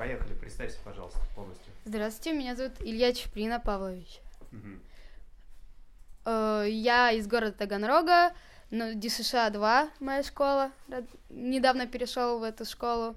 [0.00, 1.70] Поехали, представься, пожалуйста, полностью.
[1.84, 4.22] Здравствуйте, меня зовут Илья Чуприна Павлович.
[6.24, 8.32] Э, Я из города Таганрога,
[8.70, 10.72] но ДСШ-2 моя школа.
[11.28, 13.14] Недавно перешел в эту школу.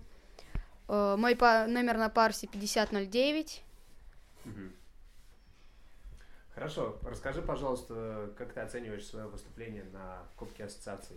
[0.90, 3.64] Э, Мой номер на парсе 5009.
[4.44, 4.74] Мгм.
[6.54, 11.16] Хорошо, расскажи, пожалуйста, как ты оцениваешь свое выступление на Кубке Ассоциаций?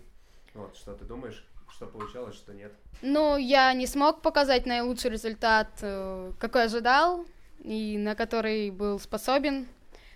[0.55, 2.73] Вот, что ты думаешь, что получалось, что нет?
[3.03, 7.27] Ну, я не смог показать наилучший результат, э, какой ожидал,
[7.61, 9.67] и на который был способен.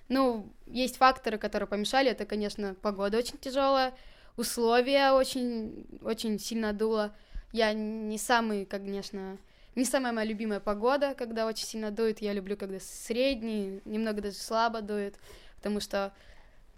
[0.08, 2.10] Ну, есть факторы, которые помешали.
[2.10, 3.94] Это, конечно, погода очень тяжелая,
[4.36, 7.14] условия очень, очень сильно дуло.
[7.52, 9.38] Я не самый, конечно,
[9.74, 12.20] не самая моя любимая погода, когда очень сильно дует.
[12.20, 15.16] Я люблю, когда средний, немного даже слабо дует,
[15.56, 16.12] потому что,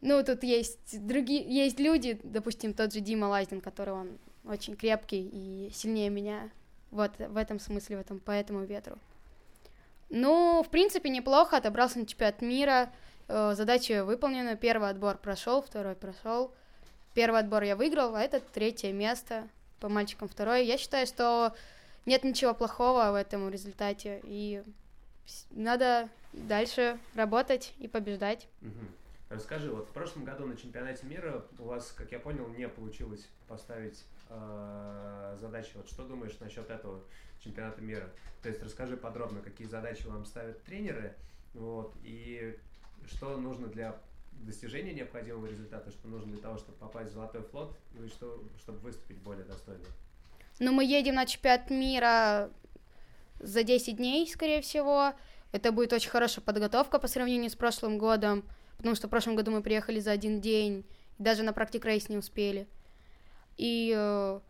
[0.02, 5.22] ну, тут есть другие, есть люди, допустим, тот же Дима Лазин, который он очень крепкий
[5.32, 6.50] и сильнее меня.
[6.90, 8.98] Вот в этом смысле, в этом по этому ветру.
[10.10, 12.92] Ну, в принципе, неплохо, отобрался на чемпионат мира.
[13.28, 14.56] Э, Задача выполнена.
[14.56, 16.52] Первый отбор прошел, второй прошел.
[17.14, 20.62] Первый отбор я выиграл, а это третье место по мальчикам второе.
[20.62, 21.54] Я считаю, что
[22.06, 24.20] нет ничего плохого в этом результате.
[24.24, 24.64] И
[25.50, 28.48] надо дальше работать и побеждать.
[28.60, 28.88] Мгм.
[29.32, 33.26] Расскажи, вот в прошлом году на чемпионате мира у вас, как я понял, не получилось
[33.48, 35.70] поставить э, задачи.
[35.74, 37.00] Вот что думаешь насчет этого
[37.42, 38.10] чемпионата мира?
[38.42, 41.14] То есть расскажи подробно, какие задачи вам ставят тренеры,
[41.54, 42.58] вот, и
[43.06, 43.96] что нужно для
[44.32, 48.44] достижения необходимого результата, что нужно для того, чтобы попасть в золотой флот, ну и что,
[48.58, 49.84] чтобы выступить более достойно.
[50.58, 52.50] Но мы едем на чемпионат мира
[53.40, 55.14] за 10 дней, скорее всего.
[55.52, 58.44] Это будет очень хорошая подготовка по сравнению с прошлым годом,
[58.82, 60.84] потому что в прошлом году мы приехали за один день,
[61.16, 62.66] даже на практик рейс не успели.
[63.56, 64.40] И, э,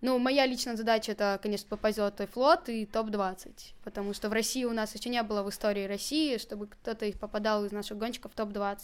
[0.00, 4.32] ну, моя личная задача это, конечно, попасть в Золотой флот и топ-20, потому что в
[4.32, 8.30] России у нас еще не было в истории России, чтобы кто-то попадал из наших гонщиков
[8.30, 8.78] в топ-20.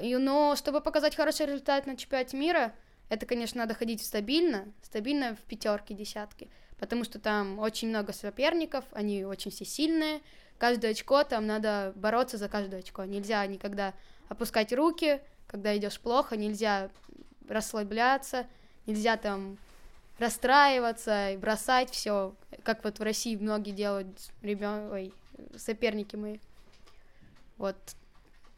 [0.00, 2.72] И, но чтобы показать хороший результат на чемпионате мира,
[3.10, 8.86] это, конечно, надо ходить стабильно, стабильно в пятерке, десятке, потому что там очень много соперников,
[8.92, 10.22] они очень все сильные,
[10.62, 13.94] каждое очко там надо бороться за каждое очко, нельзя никогда
[14.28, 16.88] опускать руки, когда идешь плохо, нельзя
[17.48, 18.46] расслабляться,
[18.86, 19.58] нельзя там
[20.20, 24.06] расстраиваться и бросать все, как вот в России многие делают
[24.40, 24.92] ребен...
[24.92, 25.12] Ой,
[25.56, 26.38] соперники мои.
[27.56, 27.76] Вот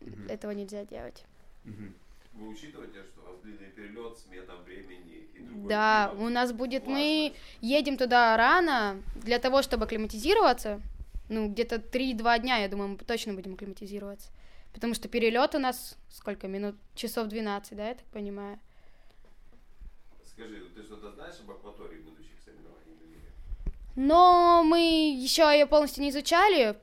[0.01, 0.29] Мгм.
[0.29, 1.25] этого нельзя делать.
[1.65, 1.95] Мгм.
[2.35, 6.27] Вы учитываете, что у вас длинный перелет, смена времени и другое Да, климат?
[6.27, 7.35] у нас будет, мы Влажность.
[7.63, 10.83] едем туда рано для того, чтобы акклиматизироваться.
[11.29, 14.31] Ну, где-то 3-2 дня, я думаю, мы точно будем акклиматизироваться.
[14.73, 16.77] Потому что перелет у нас сколько минут?
[16.95, 18.59] Часов 12, да, я так понимаю.
[20.27, 23.21] Скажи, ты что-то знаешь об акватории будущих соревнований?
[23.97, 26.77] Но мы еще ее полностью не изучали.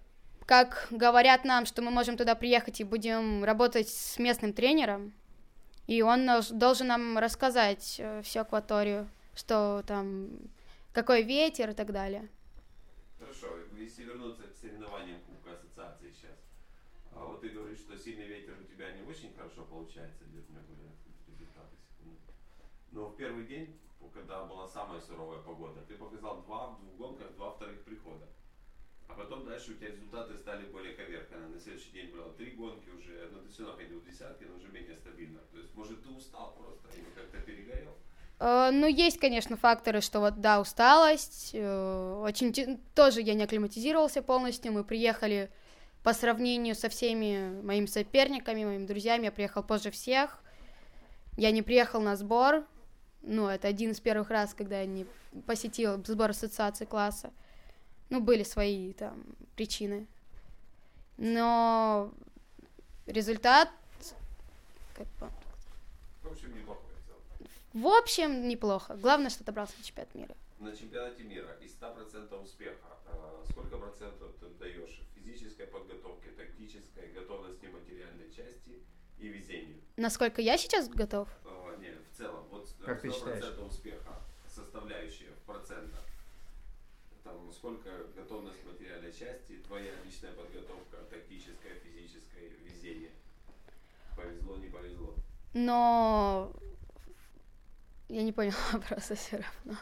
[0.45, 5.13] Как говорят нам, что мы можем туда приехать и будем работать с местным тренером.
[5.87, 10.29] И он должен нам рассказать всю акваторию, что там,
[10.93, 12.29] какой ветер и так далее.
[13.19, 13.47] Хорошо,
[13.77, 16.37] если вернуться к соревнованиям Кубка Ассоциации сейчас.
[17.13, 20.51] А вот ты говоришь, что сильный ветер у тебя не очень хорошо получается, где у
[20.51, 20.89] меня были
[21.27, 22.19] результаты секунды.
[22.91, 23.77] Но в первый день,
[24.13, 28.27] когда была самая суровая погода, ты показал два в двух гонках, два вторых прихода.
[29.07, 31.49] А потом дальше у тебя результаты стали более коверканы.
[31.49, 34.55] На следующий день было три гонки уже, но ты все равно ходил в десятки, но
[34.55, 35.41] уже менее стабильно.
[35.51, 37.97] То есть, может, ты устал просто, или как-то перегорел?
[38.41, 44.23] Э, Ну, есть, конечно, факторы, что вот, да, усталость, э, очень тоже я не акклиматизировался
[44.23, 45.51] полностью, мы приехали
[46.03, 50.41] по сравнению со всеми моими соперниками, моими друзьями, я приехал позже всех,
[51.37, 52.65] я не приехал на сбор,
[53.21, 55.05] ну, это один из первых раз, когда я не
[55.45, 57.29] посетил сбор ассоциации класса,
[58.09, 59.23] ну, были свои там
[59.55, 60.07] причины,
[61.17, 62.11] но
[63.05, 63.69] результат,
[64.95, 65.29] как бы,
[66.23, 66.90] В общем, неплохой
[67.73, 68.95] в общем, неплохо.
[68.95, 70.35] Главное, что добрался на чемпионат мира.
[70.59, 77.65] На чемпионате мира из 100% успеха, э, сколько процентов ты даешь физической подготовке, тактической, готовности
[77.67, 78.83] материальной части
[79.17, 79.77] и везению?
[79.97, 81.29] Насколько я сейчас готов?
[81.45, 83.57] Э, Не, в целом, вот Как ты 100% считаешь?
[83.71, 86.05] успеха, составляющая в процентах.
[87.23, 93.11] Там, сколько готовность материальной части, твоя личная подготовка, тактическая, физическая, везение.
[94.15, 95.15] Повезло, не повезло.
[95.53, 96.53] Но
[98.11, 99.79] я не понял вопроса все равно.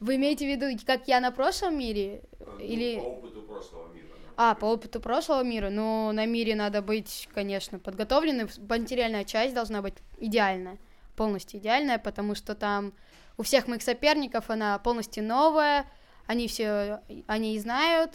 [0.00, 2.22] Вы имеете в виду, как я на прошлом мире?
[2.40, 2.98] Э, ну, Или...
[2.98, 4.06] по опыту прошлого мира.
[4.36, 5.70] А, по опыту прошлого мира?
[5.70, 8.48] Ну, на мире надо быть, конечно, подготовленным.
[8.68, 10.78] Материальная часть должна быть идеальная,
[11.16, 12.94] полностью идеальная, потому что там
[13.36, 15.84] у всех моих соперников она полностью новая,
[16.26, 18.14] они все, они знают,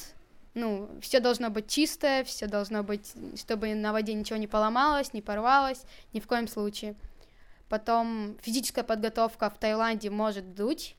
[0.55, 5.21] ну, все должно быть чистое, все должно быть, чтобы на воде ничего не поломалось, не
[5.21, 6.95] порвалось, ни в коем случае.
[7.69, 10.95] Потом физическая подготовка в Таиланде может дуть,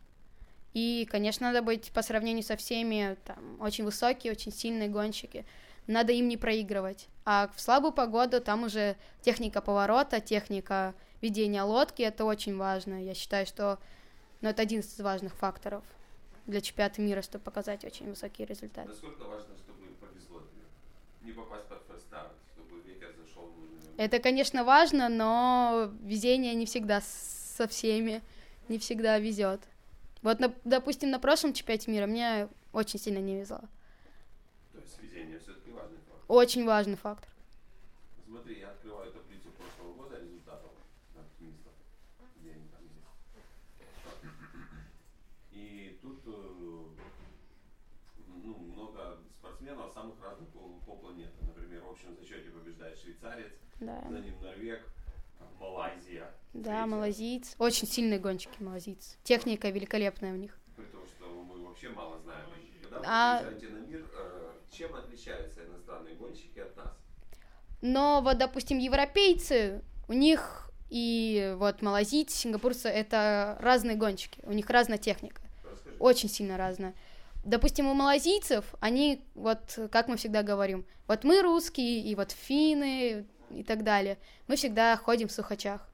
[0.76, 5.46] и, конечно, надо быть по сравнению со всеми там очень высокие, очень сильные гонщики.
[5.86, 7.08] Надо им не проигрывать.
[7.24, 13.02] А в слабую погоду там уже техника поворота, техника ведения лодки, это очень важно.
[13.02, 13.78] Я считаю, что
[14.42, 15.82] ну, это один из важных факторов
[16.44, 18.88] для чемпионата мира, чтобы показать очень высокие результаты.
[18.88, 20.42] Насколько важно, чтобы повезло?
[21.22, 26.66] Не попасть под форстарт, чтобы ветер зашел в нужное Это, конечно, важно, но везение не
[26.66, 28.22] всегда со всеми,
[28.68, 29.60] не всегда везет.
[30.22, 33.60] Вот, на, допустим, на прошлом чемпионате мира мне очень сильно не везло.
[34.72, 36.24] То есть везение все-таки важный фактор.
[36.28, 37.30] Очень важный фактор.
[38.26, 40.70] Смотри, я открываю таблицу прошлого года результатов
[41.16, 41.72] оптимистов.
[42.40, 43.06] Где они там есть.
[45.52, 46.66] И тут э,
[48.26, 51.32] ну, много спортсменов самых разных по, по планете.
[51.46, 54.82] Например, в общем зачете побеждает швейцарец, Да, за ним Норвег,
[55.60, 56.30] Малайзия.
[56.52, 56.86] да, третья.
[56.86, 57.54] малазиец.
[57.58, 59.16] Очень сильные гонщики малазиец.
[59.22, 60.58] Техника великолепная у них.
[60.76, 62.46] При том, что мы вообще мало знаем.
[62.82, 66.92] Когда вы А- приезжаете на мир, э, чем отличаются иностранные гонщики от нас?
[67.82, 74.68] Но вот, допустим, европейцы, у них и вот малазийцы, сингапурцы, это разные гонщики, у них
[74.70, 75.96] разная техника, Расскажи.
[75.98, 76.94] очень сильно разная.
[77.46, 83.24] Допустим, у малазийцев, они, вот, как мы всегда говорим, вот мы русские, и вот финны,
[83.50, 85.88] и так далее, мы всегда ходим в сухачах.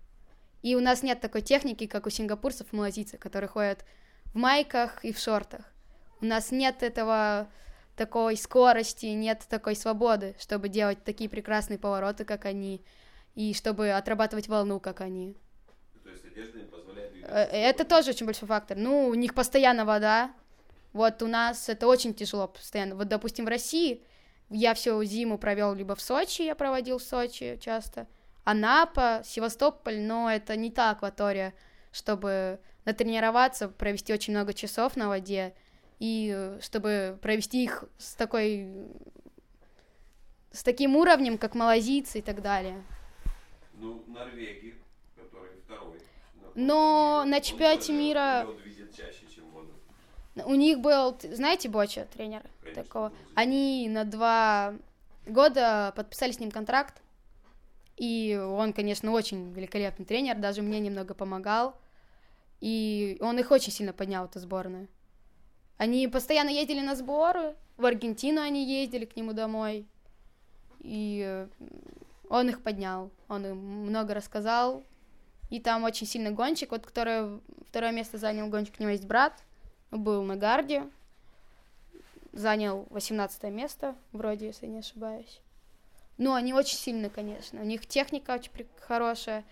[0.62, 3.84] И у нас нет такой техники, как у сингапурцев и малазийцев, которые ходят
[4.32, 5.72] в майках и в шортах.
[6.20, 7.48] У нас нет этого
[7.96, 12.82] такой скорости, нет такой свободы, чтобы делать такие прекрасные повороты, как они,
[13.34, 15.36] и чтобы отрабатывать волну, как они.
[16.02, 17.44] То есть одежда им позволяет Э.
[17.44, 18.76] Это тоже очень большой фактор.
[18.76, 20.32] Ну, у них постоянно вода.
[20.92, 22.94] Вот у нас это очень тяжело постоянно.
[22.94, 24.02] Вот, допустим, в России
[24.50, 28.06] я всю зиму провел либо в Сочи, я проводил в Сочи часто,
[28.44, 31.54] Анапа, Севастополь, но это не та акватория,
[31.92, 35.54] чтобы натренироваться, провести очень много часов на воде,
[35.98, 38.68] и э, чтобы провести их с такой
[40.50, 42.82] с таким уровнем, как малазийцы и так далее.
[43.74, 44.74] Ну, Норвегии,
[45.16, 45.98] который второй.
[46.54, 49.20] Но на он чемпионате мира- лёд видит чаще.
[50.34, 53.12] У них был, знаете, Боча, тренер Конечно, такого.
[53.34, 54.74] Они на два
[55.26, 57.02] года подписали с ним контракт,
[57.96, 61.76] и он, конечно, очень великолепный тренер, даже мне немного помогал,
[62.60, 64.88] и он их очень сильно поднял, эту сборную.
[65.76, 69.86] Они постоянно ездили на сборы, в Аргентину они ездили к нему домой,
[70.80, 71.48] и э,
[72.28, 74.82] он их поднял, он им много рассказал,
[75.50, 79.42] и там очень сильный гонщик, вот который второе место занял гонщик, у него есть брат,
[79.92, 80.88] был на гарде,
[82.32, 85.40] занял 18 место, вроде, если не ошибаюсь.
[86.18, 87.60] Ну, они очень сильные, конечно.
[87.60, 88.50] У них техника очень
[88.80, 89.44] хорошая,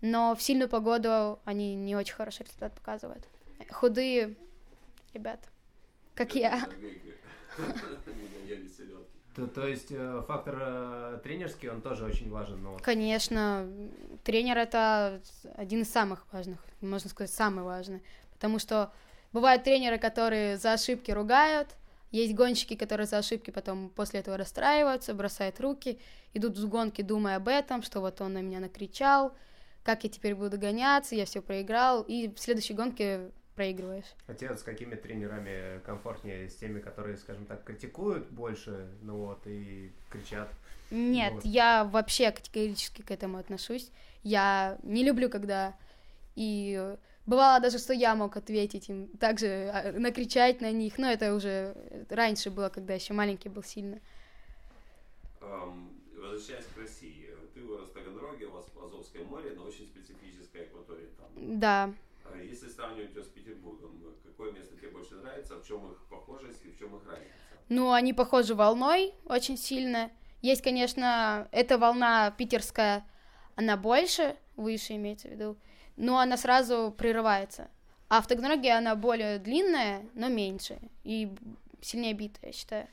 [0.00, 3.24] но в сильную погоду они не очень хороший результат показывают.
[3.70, 4.34] Худые
[5.12, 5.46] ребята,
[6.14, 6.68] как я.
[9.34, 12.62] То, то есть э, фактор э, тренерский, он тоже очень важен.
[12.62, 13.68] Но Конечно,
[14.22, 15.20] тренер это
[15.56, 18.00] один из самых важных, можно сказать, самый важный.
[18.34, 18.92] Потому что
[19.34, 21.68] бывают тренеры, которые за ошибки ругают,
[22.10, 25.98] есть гонщики, которые за ошибки потом после этого расстраиваются, бросают руки,
[26.32, 29.34] идут с гонки, думая об этом, что вот он на меня накричал,
[29.82, 34.06] как я теперь буду гоняться, я все проиграл, и в следующей гонке проигрываешь.
[34.26, 36.48] а тебе с какими тренерами комфортнее?
[36.48, 40.48] С теми, которые, скажем так, критикуют больше, ну вот, и кричат?
[40.90, 41.44] Нет, Вот.
[41.44, 43.90] я вообще категорически к этому отношусь.
[44.22, 45.74] Я не люблю, когда
[46.36, 51.34] и бывало даже, что я мог ответить им, также а, накричать на них, но это
[51.34, 51.74] уже
[52.10, 54.00] раньше было, когда еще маленький был сильно.
[55.40, 60.62] Эм, Возвращаясь к России, ты вырос в Таганроге, у вас Азовское море, но очень специфическая
[60.64, 61.60] акватория там.
[61.60, 61.94] Да,
[62.32, 66.64] А Если сравнивать ее с Петербургом, какое место тебе больше нравится, в чем их похожесть
[66.64, 67.30] и в чем их разница?
[67.68, 70.10] ну они похожи волной очень сильно.
[70.42, 73.04] Есть, конечно, эта волна питерская,
[73.54, 75.56] она больше, выше имеется в виду,
[75.96, 77.68] но она сразу прерывается.
[78.08, 81.34] А в Таганроге она более длинная, но меньше и
[81.80, 82.88] сильнее битая, я считаю.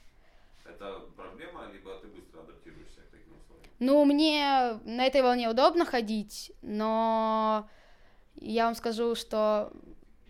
[0.66, 3.70] Это проблема, либо ты быстро адаптируешься к таким условиям?
[3.80, 7.70] Ну, мне на этой волне удобно ходить, но
[8.36, 9.72] я вам скажу, что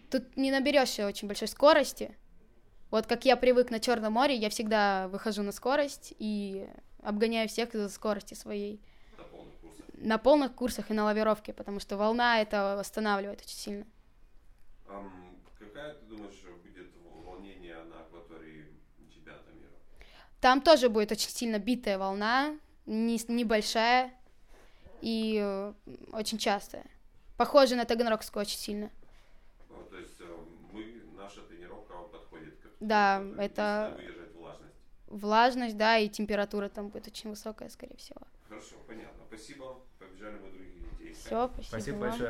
[0.10, 2.18] тут не наберешься очень большой скорости.
[2.90, 6.68] Вот как я привык на Черном море, я всегда выхожу на скорость и
[7.02, 8.82] обгоняю всех из-за скорости своей.
[10.02, 10.90] На полных курсах.
[10.90, 13.86] На и на лавировке, потому что волна это останавливает очень сильно.
[14.88, 16.88] Ам, какая, ты думаешь, будет
[17.24, 17.78] волнение
[19.14, 19.70] чемпионата мира?
[20.40, 24.12] Там тоже будет очень сильно битая волна, не, небольшая
[25.02, 25.74] и э,
[26.14, 26.86] очень частая.
[27.38, 28.90] Похожа на Таганрогскую очень сильно.
[29.70, 30.36] А, То есть э,
[30.74, 34.00] мы, наша тренировка подходит к Да, это-
[34.36, 34.76] влажность.
[35.08, 38.22] Влажность, да, и температура там будет очень высокая, скорее всего.
[38.48, 39.24] Хорошо, понятно.
[39.28, 39.81] Спасибо.
[41.26, 41.68] Все, спасибо.
[41.68, 42.30] Спасибо большое.